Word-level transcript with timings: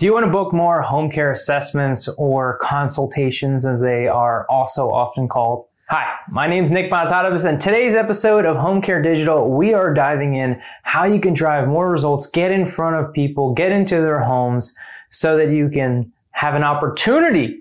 Do 0.00 0.06
you 0.06 0.14
want 0.14 0.24
to 0.24 0.32
book 0.32 0.54
more 0.54 0.80
home 0.80 1.10
care 1.10 1.30
assessments 1.30 2.08
or 2.16 2.56
consultations 2.62 3.66
as 3.66 3.82
they 3.82 4.08
are 4.08 4.46
also 4.48 4.90
often 4.90 5.28
called? 5.28 5.66
Hi, 5.90 6.14
my 6.30 6.46
name 6.46 6.64
is 6.64 6.70
Nick 6.70 6.90
Montadovas 6.90 7.44
and 7.44 7.60
today's 7.60 7.94
episode 7.94 8.46
of 8.46 8.56
Home 8.56 8.80
Care 8.80 9.02
Digital, 9.02 9.50
we 9.50 9.74
are 9.74 9.92
diving 9.92 10.36
in 10.36 10.58
how 10.84 11.04
you 11.04 11.20
can 11.20 11.34
drive 11.34 11.68
more 11.68 11.90
results, 11.90 12.24
get 12.24 12.50
in 12.50 12.64
front 12.64 12.96
of 12.96 13.12
people, 13.12 13.52
get 13.52 13.72
into 13.72 13.96
their 13.96 14.20
homes 14.20 14.74
so 15.10 15.36
that 15.36 15.50
you 15.50 15.68
can 15.68 16.10
have 16.30 16.54
an 16.54 16.64
opportunity 16.64 17.60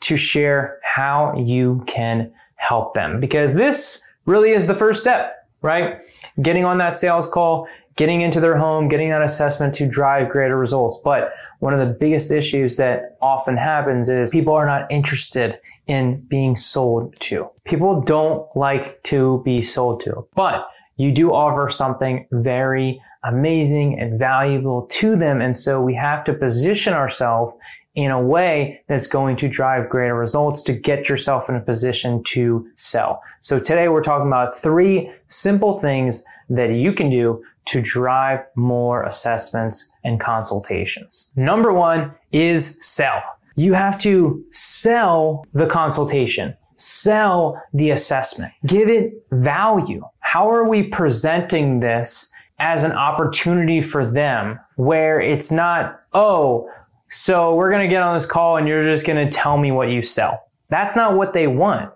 to 0.00 0.16
share 0.16 0.78
how 0.82 1.34
you 1.36 1.84
can 1.86 2.32
help 2.54 2.94
them. 2.94 3.20
Because 3.20 3.52
this 3.52 4.02
really 4.24 4.52
is 4.52 4.66
the 4.66 4.74
first 4.74 5.02
step, 5.02 5.35
right? 5.62 6.00
Getting 6.42 6.64
on 6.64 6.78
that 6.78 6.96
sales 6.96 7.28
call, 7.28 7.68
getting 7.96 8.20
into 8.20 8.40
their 8.40 8.56
home, 8.56 8.88
getting 8.88 9.08
that 9.08 9.22
assessment 9.22 9.74
to 9.74 9.88
drive 9.88 10.28
greater 10.28 10.56
results. 10.56 10.98
But 11.02 11.32
one 11.60 11.72
of 11.72 11.80
the 11.80 11.94
biggest 11.94 12.30
issues 12.30 12.76
that 12.76 13.16
often 13.22 13.56
happens 13.56 14.08
is 14.08 14.30
people 14.30 14.54
are 14.54 14.66
not 14.66 14.90
interested 14.90 15.58
in 15.86 16.20
being 16.28 16.56
sold 16.56 17.18
to. 17.20 17.48
People 17.64 18.02
don't 18.02 18.46
like 18.54 19.02
to 19.04 19.42
be 19.44 19.62
sold 19.62 20.00
to, 20.00 20.26
but 20.34 20.68
you 20.96 21.12
do 21.12 21.32
offer 21.32 21.70
something 21.70 22.26
very 22.32 23.00
amazing 23.24 23.98
and 23.98 24.18
valuable 24.18 24.86
to 24.90 25.16
them. 25.16 25.40
And 25.40 25.56
so 25.56 25.80
we 25.80 25.94
have 25.94 26.22
to 26.24 26.34
position 26.34 26.92
ourselves 26.92 27.52
in 27.96 28.10
a 28.10 28.20
way 28.20 28.82
that's 28.86 29.06
going 29.06 29.36
to 29.36 29.48
drive 29.48 29.88
greater 29.88 30.14
results 30.14 30.62
to 30.62 30.72
get 30.74 31.08
yourself 31.08 31.48
in 31.48 31.56
a 31.56 31.60
position 31.60 32.22
to 32.22 32.68
sell. 32.76 33.22
So 33.40 33.58
today 33.58 33.88
we're 33.88 34.02
talking 34.02 34.28
about 34.28 34.56
three 34.56 35.10
simple 35.28 35.72
things 35.72 36.22
that 36.50 36.72
you 36.72 36.92
can 36.92 37.10
do 37.10 37.42
to 37.64 37.80
drive 37.80 38.40
more 38.54 39.02
assessments 39.02 39.90
and 40.04 40.20
consultations. 40.20 41.32
Number 41.34 41.72
one 41.72 42.12
is 42.30 42.84
sell. 42.86 43.22
You 43.56 43.72
have 43.72 43.98
to 44.00 44.44
sell 44.50 45.46
the 45.54 45.66
consultation, 45.66 46.54
sell 46.76 47.60
the 47.72 47.90
assessment, 47.90 48.52
give 48.66 48.90
it 48.90 49.26
value. 49.32 50.04
How 50.20 50.50
are 50.50 50.68
we 50.68 50.82
presenting 50.82 51.80
this 51.80 52.30
as 52.58 52.84
an 52.84 52.92
opportunity 52.92 53.80
for 53.80 54.04
them 54.04 54.60
where 54.76 55.18
it's 55.18 55.50
not, 55.50 56.00
oh, 56.12 56.70
so 57.08 57.54
we're 57.54 57.70
going 57.70 57.82
to 57.82 57.88
get 57.88 58.02
on 58.02 58.14
this 58.14 58.26
call 58.26 58.56
and 58.56 58.66
you're 58.66 58.82
just 58.82 59.06
going 59.06 59.24
to 59.24 59.32
tell 59.32 59.58
me 59.58 59.70
what 59.70 59.90
you 59.90 60.02
sell. 60.02 60.42
That's 60.68 60.96
not 60.96 61.14
what 61.14 61.32
they 61.32 61.46
want. 61.46 61.92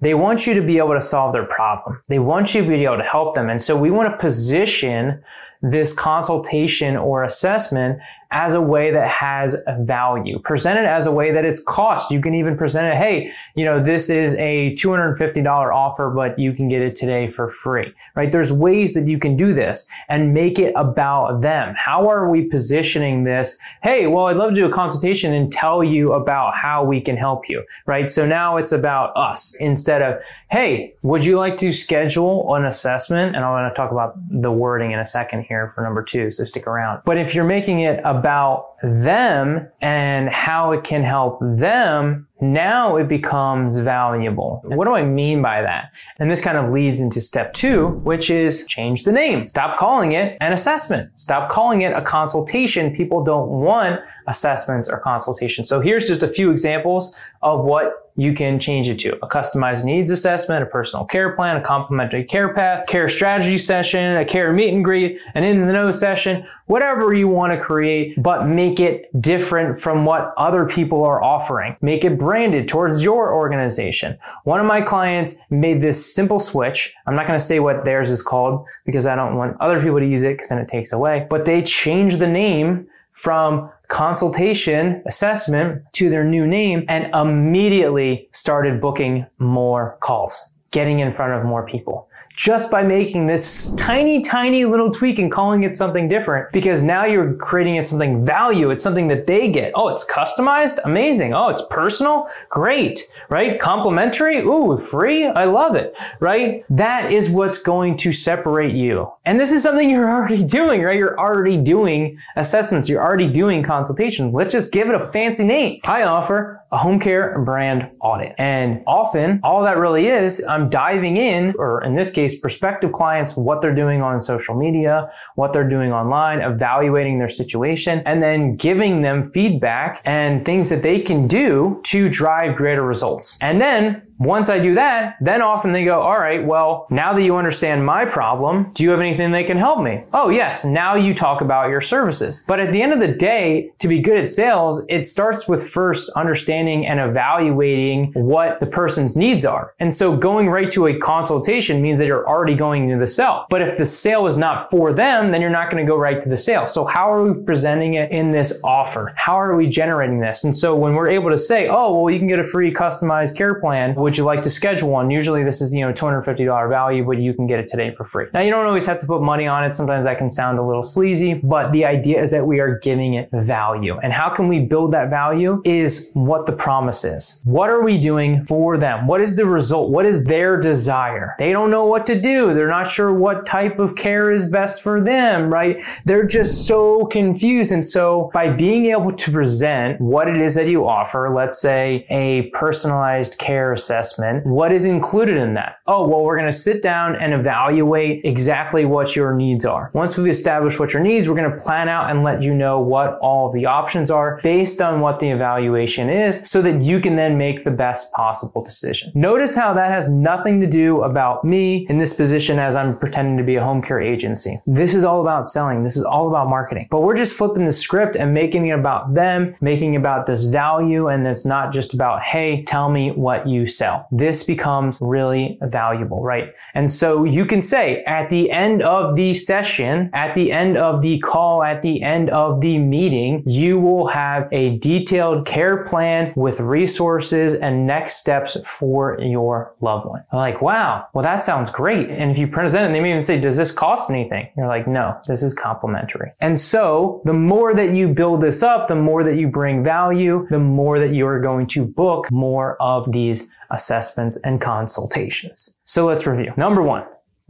They 0.00 0.14
want 0.14 0.46
you 0.46 0.54
to 0.54 0.62
be 0.62 0.78
able 0.78 0.94
to 0.94 1.00
solve 1.00 1.32
their 1.32 1.46
problem. 1.46 2.02
They 2.08 2.18
want 2.18 2.54
you 2.54 2.62
to 2.62 2.68
be 2.68 2.84
able 2.84 2.98
to 2.98 3.04
help 3.04 3.34
them. 3.34 3.48
And 3.48 3.60
so 3.60 3.76
we 3.76 3.90
want 3.90 4.10
to 4.10 4.16
position 4.18 5.22
this 5.62 5.92
consultation 5.92 6.96
or 6.96 7.24
assessment 7.24 8.00
as 8.32 8.54
a 8.54 8.60
way 8.60 8.90
that 8.90 9.08
has 9.08 9.56
value. 9.80 10.38
Present 10.40 10.78
it 10.78 10.84
as 10.84 11.06
a 11.06 11.12
way 11.12 11.30
that 11.30 11.44
it's 11.44 11.62
cost. 11.62 12.10
You 12.10 12.20
can 12.20 12.34
even 12.34 12.56
present 12.56 12.86
it, 12.88 12.96
hey, 12.96 13.30
you 13.54 13.64
know, 13.64 13.80
this 13.82 14.10
is 14.10 14.34
a 14.34 14.74
$250 14.74 15.46
offer, 15.74 16.10
but 16.10 16.38
you 16.38 16.52
can 16.52 16.68
get 16.68 16.82
it 16.82 16.96
today 16.96 17.28
for 17.28 17.48
free, 17.48 17.92
right? 18.16 18.30
There's 18.30 18.52
ways 18.52 18.94
that 18.94 19.06
you 19.06 19.18
can 19.18 19.36
do 19.36 19.54
this 19.54 19.86
and 20.08 20.34
make 20.34 20.58
it 20.58 20.72
about 20.76 21.40
them. 21.40 21.74
How 21.76 22.10
are 22.10 22.28
we 22.28 22.42
positioning 22.42 23.24
this? 23.24 23.56
Hey, 23.82 24.06
well, 24.06 24.26
I'd 24.26 24.36
love 24.36 24.50
to 24.50 24.54
do 24.56 24.66
a 24.66 24.72
consultation 24.72 25.32
and 25.32 25.52
tell 25.52 25.84
you 25.84 26.12
about 26.12 26.56
how 26.56 26.84
we 26.84 27.00
can 27.00 27.16
help 27.16 27.48
you, 27.48 27.62
right? 27.86 28.10
So 28.10 28.26
now 28.26 28.56
it's 28.56 28.72
about 28.72 29.16
us 29.16 29.54
instead 29.60 30.02
of, 30.02 30.20
hey, 30.50 30.94
would 31.02 31.24
you 31.24 31.38
like 31.38 31.56
to 31.58 31.72
schedule 31.72 32.54
an 32.54 32.64
assessment? 32.64 33.36
And 33.36 33.44
I 33.44 33.50
want 33.50 33.72
to 33.72 33.80
talk 33.80 33.92
about 33.92 34.16
the 34.30 34.50
wording 34.50 34.90
in 34.90 34.98
a 34.98 35.04
second 35.04 35.44
here 35.48 35.68
for 35.68 35.82
number 35.82 36.02
two, 36.02 36.30
so 36.30 36.44
stick 36.44 36.66
around. 36.66 37.02
But 37.04 37.18
if 37.18 37.34
you're 37.34 37.44
making 37.44 37.80
it 37.80 38.00
about 38.04 38.76
them 38.82 39.68
and 39.80 40.28
how 40.28 40.72
it 40.72 40.84
can 40.84 41.02
help 41.02 41.38
them, 41.40 42.28
now 42.40 42.96
it 42.96 43.08
becomes 43.08 43.78
valuable. 43.78 44.60
What 44.64 44.84
do 44.84 44.94
I 44.94 45.04
mean 45.04 45.40
by 45.40 45.62
that? 45.62 45.94
And 46.18 46.30
this 46.30 46.40
kind 46.40 46.58
of 46.58 46.70
leads 46.70 47.00
into 47.00 47.20
step 47.20 47.54
two, 47.54 47.88
which 48.04 48.30
is 48.30 48.66
change 48.66 49.04
the 49.04 49.12
name. 49.12 49.46
Stop 49.46 49.78
calling 49.78 50.12
it 50.12 50.36
an 50.40 50.52
assessment. 50.52 51.18
Stop 51.18 51.50
calling 51.50 51.82
it 51.82 51.92
a 51.92 52.02
consultation. 52.02 52.94
People 52.94 53.24
don't 53.24 53.48
want 53.48 54.00
assessments 54.26 54.88
or 54.88 54.98
consultations. 54.98 55.68
So 55.68 55.80
here's 55.80 56.06
just 56.06 56.22
a 56.22 56.28
few 56.28 56.50
examples 56.50 57.16
of 57.42 57.64
what 57.64 58.06
you 58.16 58.32
can 58.32 58.58
change 58.58 58.88
it 58.88 58.98
to 58.98 59.14
a 59.22 59.28
customized 59.28 59.84
needs 59.84 60.10
assessment, 60.10 60.62
a 60.62 60.66
personal 60.66 61.04
care 61.04 61.36
plan, 61.36 61.56
a 61.56 61.60
complementary 61.60 62.24
care 62.24 62.52
path, 62.54 62.86
care 62.86 63.08
strategy 63.08 63.58
session, 63.58 64.16
a 64.16 64.24
care 64.24 64.52
meet 64.52 64.72
and 64.72 64.84
greet, 64.84 65.20
an 65.34 65.44
in 65.44 65.66
the 65.66 65.72
know 65.72 65.90
session, 65.90 66.46
whatever 66.66 67.12
you 67.12 67.28
want 67.28 67.52
to 67.52 67.58
create, 67.58 68.20
but 68.22 68.46
make 68.46 68.80
it 68.80 69.10
different 69.20 69.78
from 69.78 70.04
what 70.04 70.32
other 70.38 70.66
people 70.66 71.04
are 71.04 71.22
offering. 71.22 71.76
Make 71.82 72.04
it 72.04 72.18
branded 72.26 72.66
towards 72.66 73.04
your 73.04 73.32
organization. 73.32 74.18
One 74.42 74.58
of 74.58 74.66
my 74.66 74.80
clients 74.80 75.36
made 75.48 75.80
this 75.80 76.12
simple 76.12 76.40
switch. 76.40 76.92
I'm 77.06 77.14
not 77.14 77.28
going 77.28 77.38
to 77.38 77.44
say 77.44 77.60
what 77.60 77.84
theirs 77.84 78.10
is 78.10 78.20
called 78.20 78.66
because 78.84 79.06
I 79.06 79.14
don't 79.14 79.36
want 79.36 79.56
other 79.60 79.80
people 79.80 80.00
to 80.00 80.06
use 80.08 80.24
it 80.24 80.32
because 80.32 80.48
then 80.48 80.58
it 80.58 80.66
takes 80.66 80.92
away, 80.92 81.28
but 81.30 81.44
they 81.44 81.62
changed 81.62 82.18
the 82.18 82.26
name 82.26 82.88
from 83.12 83.70
consultation 83.86 85.04
assessment 85.06 85.84
to 85.92 86.10
their 86.10 86.24
new 86.24 86.48
name 86.48 86.84
and 86.88 87.14
immediately 87.14 88.28
started 88.32 88.80
booking 88.80 89.24
more 89.38 89.96
calls, 90.00 90.48
getting 90.72 90.98
in 90.98 91.12
front 91.12 91.32
of 91.32 91.44
more 91.44 91.64
people 91.64 92.08
just 92.36 92.70
by 92.70 92.82
making 92.82 93.26
this 93.26 93.74
tiny, 93.76 94.20
tiny 94.20 94.66
little 94.66 94.90
tweak 94.90 95.18
and 95.18 95.32
calling 95.32 95.62
it 95.62 95.74
something 95.74 96.06
different 96.06 96.52
because 96.52 96.82
now 96.82 97.06
you're 97.06 97.32
creating 97.34 97.76
it 97.76 97.86
something 97.86 98.24
value. 98.24 98.70
It's 98.70 98.82
something 98.82 99.08
that 99.08 99.24
they 99.24 99.50
get. 99.50 99.72
Oh, 99.74 99.88
it's 99.88 100.04
customized? 100.04 100.78
Amazing. 100.84 101.32
Oh, 101.32 101.48
it's 101.48 101.62
personal? 101.70 102.28
Great. 102.50 103.10
Right? 103.30 103.58
Complimentary? 103.58 104.40
Ooh, 104.40 104.76
free? 104.76 105.26
I 105.26 105.46
love 105.46 105.76
it. 105.76 105.96
Right? 106.20 106.64
That 106.68 107.10
is 107.10 107.30
what's 107.30 107.58
going 107.58 107.96
to 107.98 108.12
separate 108.12 108.74
you. 108.74 109.10
And 109.24 109.40
this 109.40 109.50
is 109.50 109.62
something 109.62 109.88
you're 109.96 110.10
already 110.10 110.44
doing, 110.44 110.82
right? 110.82 110.96
You're 110.96 111.18
already 111.18 111.56
doing 111.56 112.18
assessments. 112.36 112.86
You're 112.86 113.02
already 113.02 113.28
doing 113.28 113.62
consultations. 113.62 114.34
Let's 114.34 114.52
just 114.52 114.72
give 114.72 114.90
it 114.90 114.94
a 114.94 115.10
fancy 115.10 115.44
name. 115.44 115.80
I 115.84 116.02
offer 116.02 116.60
a 116.72 116.76
home 116.76 116.98
care 116.98 117.38
brand 117.40 117.90
audit. 118.00 118.34
And 118.38 118.82
often 118.86 119.40
all 119.42 119.62
that 119.62 119.78
really 119.78 120.08
is, 120.08 120.44
I'm 120.48 120.68
diving 120.68 121.16
in, 121.16 121.54
or 121.58 121.82
in 121.84 121.94
this 121.94 122.10
case, 122.10 122.38
prospective 122.40 122.92
clients, 122.92 123.36
what 123.36 123.60
they're 123.60 123.74
doing 123.74 124.02
on 124.02 124.20
social 124.20 124.54
media, 124.54 125.10
what 125.36 125.52
they're 125.52 125.68
doing 125.68 125.92
online, 125.92 126.40
evaluating 126.40 127.18
their 127.18 127.28
situation, 127.28 128.02
and 128.06 128.22
then 128.22 128.56
giving 128.56 129.00
them 129.00 129.22
feedback 129.22 130.02
and 130.04 130.44
things 130.44 130.68
that 130.68 130.82
they 130.82 131.00
can 131.00 131.26
do 131.26 131.80
to 131.84 132.08
drive 132.08 132.56
greater 132.56 132.82
results. 132.82 133.38
And 133.40 133.60
then 133.60 134.02
once 134.18 134.48
I 134.48 134.58
do 134.58 134.74
that, 134.74 135.16
then 135.20 135.42
often 135.42 135.72
they 135.72 135.84
go, 135.84 136.00
all 136.00 136.18
right, 136.18 136.44
well, 136.44 136.86
now 136.90 137.12
that 137.12 137.22
you 137.22 137.36
understand 137.36 137.84
my 137.84 138.04
problem, 138.04 138.70
do 138.72 138.82
you 138.82 138.90
have 138.90 139.00
anything 139.00 139.32
that 139.32 139.46
can 139.46 139.58
help 139.58 139.82
me? 139.82 140.04
Oh, 140.12 140.28
yes. 140.30 140.64
Now 140.64 140.94
you 140.94 141.14
talk 141.14 141.40
about 141.40 141.68
your 141.68 141.80
services. 141.80 142.44
But 142.46 142.60
at 142.60 142.72
the 142.72 142.82
end 142.82 142.92
of 142.92 143.00
the 143.00 143.08
day, 143.08 143.72
to 143.78 143.88
be 143.88 144.00
good 144.00 144.18
at 144.18 144.30
sales, 144.30 144.84
it 144.88 145.06
starts 145.06 145.48
with 145.48 145.68
first 145.68 146.10
understanding 146.10 146.86
and 146.86 147.00
evaluating 147.00 148.12
what 148.14 148.60
the 148.60 148.66
person's 148.66 149.16
needs 149.16 149.44
are. 149.44 149.74
And 149.78 149.92
so 149.92 150.16
going 150.16 150.48
right 150.48 150.70
to 150.70 150.86
a 150.86 150.98
consultation 150.98 151.82
means 151.82 151.98
that 151.98 152.06
you're 152.06 152.26
already 152.26 152.54
going 152.54 152.88
to 152.88 152.98
the 152.98 153.06
sale. 153.06 153.46
But 153.50 153.62
if 153.62 153.76
the 153.76 153.84
sale 153.84 154.26
is 154.26 154.36
not 154.36 154.70
for 154.70 154.92
them, 154.92 155.30
then 155.30 155.40
you're 155.40 155.50
not 155.50 155.70
going 155.70 155.84
to 155.84 155.90
go 155.90 155.96
right 155.96 156.20
to 156.20 156.28
the 156.28 156.36
sale. 156.36 156.66
So 156.66 156.84
how 156.84 157.12
are 157.12 157.22
we 157.22 157.42
presenting 157.44 157.94
it 157.94 158.10
in 158.10 158.30
this 158.30 158.60
offer? 158.64 159.12
How 159.16 159.38
are 159.38 159.56
we 159.56 159.68
generating 159.68 160.20
this? 160.20 160.44
And 160.44 160.54
so 160.54 160.74
when 160.74 160.94
we're 160.94 161.10
able 161.10 161.30
to 161.30 161.38
say, 161.38 161.68
oh, 161.68 162.00
well, 162.00 162.12
you 162.12 162.18
can 162.18 162.28
get 162.28 162.38
a 162.38 162.44
free 162.44 162.72
customized 162.72 163.36
care 163.36 163.60
plan, 163.60 163.94
would 164.06 164.16
you 164.16 164.22
like 164.22 164.40
to 164.40 164.50
schedule 164.50 164.90
one? 164.90 165.10
Usually 165.10 165.42
this 165.42 165.60
is, 165.60 165.74
you 165.74 165.80
know, 165.80 165.92
$250 165.92 166.68
value, 166.68 167.04
but 167.04 167.18
you 167.18 167.34
can 167.34 167.48
get 167.48 167.58
it 167.58 167.66
today 167.66 167.90
for 167.90 168.04
free. 168.04 168.26
Now 168.32 168.38
you 168.38 168.52
don't 168.52 168.64
always 168.64 168.86
have 168.86 169.00
to 169.00 169.06
put 169.06 169.20
money 169.20 169.48
on 169.48 169.64
it. 169.64 169.74
Sometimes 169.74 170.04
that 170.04 170.16
can 170.16 170.30
sound 170.30 170.60
a 170.60 170.62
little 170.62 170.84
sleazy, 170.84 171.34
but 171.34 171.72
the 171.72 171.84
idea 171.84 172.22
is 172.22 172.30
that 172.30 172.46
we 172.46 172.60
are 172.60 172.78
giving 172.78 173.14
it 173.14 173.28
value. 173.32 173.98
And 173.98 174.12
how 174.12 174.28
can 174.32 174.46
we 174.46 174.60
build 174.60 174.92
that 174.92 175.10
value 175.10 175.60
is 175.64 176.12
what 176.12 176.46
the 176.46 176.52
promise 176.52 177.02
is. 177.04 177.40
What 177.42 177.68
are 177.68 177.82
we 177.82 177.98
doing 177.98 178.44
for 178.44 178.78
them? 178.78 179.08
What 179.08 179.20
is 179.20 179.34
the 179.34 179.44
result? 179.44 179.90
What 179.90 180.06
is 180.06 180.22
their 180.22 180.56
desire? 180.56 181.34
They 181.40 181.50
don't 181.50 181.72
know 181.72 181.86
what 181.86 182.06
to 182.06 182.20
do. 182.20 182.54
They're 182.54 182.68
not 182.68 182.88
sure 182.88 183.12
what 183.12 183.44
type 183.44 183.80
of 183.80 183.96
care 183.96 184.30
is 184.30 184.48
best 184.48 184.82
for 184.82 185.00
them, 185.00 185.52
right? 185.52 185.82
They're 186.04 186.28
just 186.28 186.68
so 186.68 187.06
confused. 187.06 187.72
And 187.72 187.84
so 187.84 188.30
by 188.32 188.50
being 188.50 188.86
able 188.86 189.10
to 189.10 189.32
present 189.32 190.00
what 190.00 190.28
it 190.28 190.36
is 190.36 190.54
that 190.54 190.68
you 190.68 190.86
offer, 190.86 191.34
let's 191.34 191.60
say 191.60 192.06
a 192.08 192.50
personalized 192.50 193.38
care 193.38 193.72
assessment, 193.72 193.95
assessment, 193.96 194.46
what 194.46 194.72
is 194.72 194.84
included 194.84 195.36
in 195.36 195.54
that? 195.54 195.78
Oh, 195.86 196.06
well, 196.06 196.22
we're 196.22 196.36
going 196.36 196.50
to 196.50 196.56
sit 196.56 196.82
down 196.82 197.16
and 197.16 197.32
evaluate 197.32 198.24
exactly 198.24 198.84
what 198.84 199.16
your 199.16 199.34
needs 199.34 199.64
are. 199.64 199.90
Once 199.94 200.16
we've 200.16 200.28
established 200.28 200.78
what 200.78 200.92
your 200.92 201.02
needs, 201.02 201.28
we're 201.28 201.36
going 201.36 201.50
to 201.50 201.56
plan 201.56 201.88
out 201.88 202.10
and 202.10 202.22
let 202.22 202.42
you 202.42 202.54
know 202.54 202.78
what 202.80 203.18
all 203.20 203.50
the 203.50 203.66
options 203.66 204.10
are 204.10 204.40
based 204.42 204.82
on 204.82 205.00
what 205.00 205.18
the 205.18 205.28
evaluation 205.28 206.10
is 206.10 206.42
so 206.48 206.60
that 206.62 206.82
you 206.82 207.00
can 207.00 207.16
then 207.16 207.38
make 207.38 207.64
the 207.64 207.70
best 207.70 208.12
possible 208.12 208.62
decision. 208.62 209.10
Notice 209.14 209.54
how 209.54 209.72
that 209.72 209.88
has 209.88 210.08
nothing 210.08 210.60
to 210.60 210.66
do 210.66 211.02
about 211.02 211.44
me 211.44 211.86
in 211.88 211.96
this 211.96 212.12
position 212.12 212.58
as 212.58 212.76
I'm 212.76 212.98
pretending 212.98 213.36
to 213.38 213.44
be 213.44 213.56
a 213.56 213.64
home 213.64 213.80
care 213.80 214.00
agency. 214.00 214.60
This 214.66 214.94
is 214.94 215.04
all 215.04 215.20
about 215.22 215.46
selling. 215.46 215.82
This 215.82 215.96
is 215.96 216.04
all 216.04 216.28
about 216.28 216.48
marketing. 216.48 216.88
But 216.90 217.00
we're 217.00 217.16
just 217.16 217.36
flipping 217.36 217.64
the 217.64 217.72
script 217.72 218.16
and 218.16 218.34
making 218.34 218.66
it 218.66 218.78
about 218.78 219.14
them, 219.14 219.54
making 219.60 219.96
about 219.96 220.26
this 220.26 220.44
value. 220.44 221.08
And 221.08 221.26
it's 221.26 221.46
not 221.46 221.72
just 221.72 221.94
about, 221.94 222.22
hey, 222.22 222.62
tell 222.64 222.90
me 222.90 223.10
what 223.10 223.48
you 223.48 223.66
sell. 223.86 224.08
This 224.10 224.42
becomes 224.42 224.98
really 225.00 225.58
valuable, 225.62 226.22
right? 226.22 226.52
And 226.74 226.90
so 226.90 227.24
you 227.24 227.46
can 227.46 227.60
say 227.60 228.02
at 228.04 228.30
the 228.30 228.50
end 228.50 228.82
of 228.82 229.16
the 229.16 229.32
session, 229.32 230.10
at 230.12 230.34
the 230.34 230.52
end 230.52 230.76
of 230.76 231.02
the 231.02 231.18
call, 231.20 231.62
at 231.62 231.82
the 231.82 232.02
end 232.02 232.30
of 232.30 232.60
the 232.60 232.78
meeting, 232.78 233.42
you 233.46 233.78
will 233.78 234.08
have 234.08 234.48
a 234.52 234.78
detailed 234.78 235.46
care 235.46 235.84
plan 235.84 236.32
with 236.36 236.60
resources 236.60 237.54
and 237.54 237.86
next 237.86 238.16
steps 238.16 238.56
for 238.64 239.18
your 239.20 239.74
loved 239.80 240.06
one. 240.06 240.22
I'm 240.32 240.38
like, 240.38 240.60
wow, 240.62 241.06
well, 241.12 241.22
that 241.22 241.42
sounds 241.42 241.70
great. 241.70 242.10
And 242.10 242.30
if 242.30 242.38
you 242.38 242.48
present 242.48 242.88
it, 242.88 242.92
they 242.92 243.00
may 243.00 243.10
even 243.10 243.22
say, 243.22 243.38
does 243.40 243.56
this 243.56 243.70
cost 243.70 244.10
anything? 244.10 244.48
You're 244.56 244.68
like, 244.68 244.86
no, 244.88 245.18
this 245.26 245.42
is 245.42 245.54
complimentary. 245.54 246.32
And 246.40 246.58
so 246.58 247.22
the 247.24 247.32
more 247.32 247.74
that 247.74 247.94
you 247.94 248.08
build 248.08 248.40
this 248.40 248.62
up, 248.62 248.88
the 248.88 248.94
more 248.96 249.22
that 249.22 249.36
you 249.36 249.48
bring 249.48 249.84
value, 249.84 250.46
the 250.50 250.58
more 250.58 250.98
that 250.98 251.14
you're 251.14 251.40
going 251.40 251.66
to 251.68 251.84
book 251.84 252.30
more 252.30 252.80
of 252.80 253.12
these 253.12 253.48
assessments 253.70 254.36
and 254.44 254.60
consultations. 254.60 255.76
So 255.84 256.06
let's 256.06 256.26
review. 256.26 256.52
Number 256.56 256.82
one, 256.82 257.04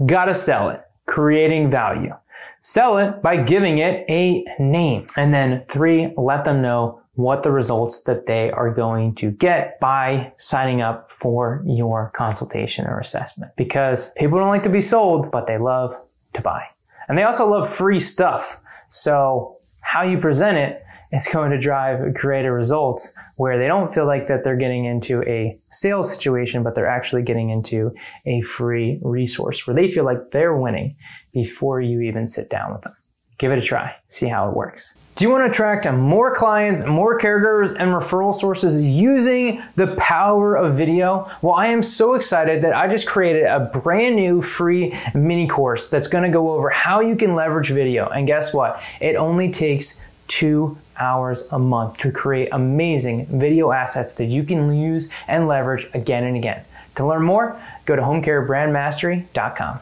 gotta 0.04 0.34
sell 0.34 0.70
it, 0.70 0.82
creating 1.06 1.70
value. 1.70 2.14
Sell 2.60 2.98
it 2.98 3.22
by 3.22 3.36
giving 3.36 3.78
it 3.78 4.04
a 4.10 4.44
name. 4.58 5.06
And 5.16 5.32
then 5.32 5.64
three, 5.68 6.12
let 6.16 6.44
them 6.44 6.62
know 6.62 7.00
what 7.14 7.42
the 7.42 7.50
results 7.50 8.02
that 8.02 8.26
they 8.26 8.50
are 8.50 8.70
going 8.70 9.14
to 9.14 9.30
get 9.30 9.80
by 9.80 10.32
signing 10.36 10.82
up 10.82 11.10
for 11.10 11.62
your 11.66 12.10
consultation 12.14 12.86
or 12.86 12.98
assessment. 12.98 13.52
Because 13.56 14.10
people 14.16 14.38
don't 14.38 14.48
like 14.48 14.64
to 14.64 14.68
be 14.68 14.80
sold, 14.80 15.30
but 15.30 15.46
they 15.46 15.58
love 15.58 15.94
to 16.34 16.42
buy. 16.42 16.66
And 17.08 17.16
they 17.16 17.22
also 17.22 17.48
love 17.48 17.72
free 17.72 18.00
stuff. 18.00 18.60
So 18.90 19.56
how 19.80 20.02
you 20.02 20.18
present 20.18 20.58
it 20.58 20.82
is 21.12 21.28
going 21.32 21.50
to 21.50 21.58
drive 21.58 22.14
greater 22.14 22.52
results 22.52 23.14
where 23.36 23.58
they 23.58 23.66
don't 23.66 23.92
feel 23.92 24.06
like 24.06 24.26
that 24.26 24.44
they're 24.44 24.56
getting 24.56 24.84
into 24.84 25.22
a 25.22 25.58
sales 25.70 26.12
situation, 26.12 26.62
but 26.62 26.74
they're 26.74 26.88
actually 26.88 27.22
getting 27.22 27.50
into 27.50 27.92
a 28.26 28.40
free 28.40 29.00
resource 29.02 29.66
where 29.66 29.74
they 29.74 29.88
feel 29.88 30.04
like 30.04 30.30
they're 30.30 30.56
winning 30.56 30.96
before 31.32 31.80
you 31.80 32.00
even 32.00 32.26
sit 32.26 32.50
down 32.50 32.72
with 32.72 32.82
them. 32.82 32.94
Give 33.38 33.52
it 33.52 33.58
a 33.58 33.62
try. 33.62 33.94
See 34.08 34.28
how 34.28 34.48
it 34.48 34.56
works. 34.56 34.96
Do 35.14 35.24
you 35.24 35.30
want 35.30 35.44
to 35.44 35.50
attract 35.50 35.90
more 35.90 36.34
clients, 36.34 36.84
more 36.86 37.18
caregivers, 37.18 37.70
and 37.70 37.90
referral 37.90 38.34
sources 38.34 38.84
using 38.84 39.62
the 39.74 39.94
power 39.96 40.56
of 40.56 40.74
video? 40.74 41.30
Well, 41.40 41.54
I 41.54 41.68
am 41.68 41.82
so 41.82 42.14
excited 42.14 42.62
that 42.62 42.74
I 42.74 42.86
just 42.86 43.06
created 43.06 43.44
a 43.44 43.60
brand 43.60 44.16
new 44.16 44.42
free 44.42 44.94
mini 45.14 45.46
course 45.46 45.88
that's 45.88 46.06
going 46.06 46.24
to 46.24 46.30
go 46.30 46.50
over 46.50 46.68
how 46.70 47.00
you 47.00 47.16
can 47.16 47.34
leverage 47.34 47.70
video. 47.70 48.08
And 48.08 48.26
guess 48.26 48.52
what? 48.52 48.82
It 49.00 49.16
only 49.16 49.50
takes 49.50 50.02
two 50.28 50.78
hours 50.98 51.50
a 51.52 51.58
month 51.58 51.98
to 51.98 52.10
create 52.10 52.48
amazing 52.52 53.26
video 53.26 53.72
assets 53.72 54.14
that 54.14 54.26
you 54.26 54.42
can 54.42 54.74
use 54.74 55.10
and 55.28 55.46
leverage 55.46 55.86
again 55.94 56.24
and 56.24 56.36
again. 56.36 56.64
To 56.96 57.06
learn 57.06 57.22
more, 57.22 57.60
go 57.84 57.96
to 57.96 58.02
homecarebrandmastery.com. 58.02 59.80